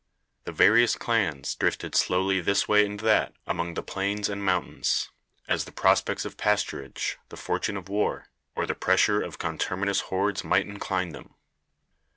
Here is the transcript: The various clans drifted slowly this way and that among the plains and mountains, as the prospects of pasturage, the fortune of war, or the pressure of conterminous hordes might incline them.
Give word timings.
The 0.45 0.51
various 0.51 0.95
clans 0.95 1.53
drifted 1.53 1.93
slowly 1.93 2.41
this 2.41 2.67
way 2.67 2.87
and 2.87 2.99
that 3.01 3.35
among 3.45 3.75
the 3.75 3.83
plains 3.83 4.29
and 4.29 4.43
mountains, 4.43 5.11
as 5.47 5.65
the 5.65 5.71
prospects 5.71 6.25
of 6.25 6.37
pasturage, 6.37 7.17
the 7.29 7.37
fortune 7.37 7.77
of 7.77 7.87
war, 7.87 8.25
or 8.55 8.65
the 8.65 8.73
pressure 8.73 9.21
of 9.21 9.37
conterminous 9.37 9.99
hordes 10.09 10.43
might 10.43 10.65
incline 10.65 11.09
them. 11.09 11.35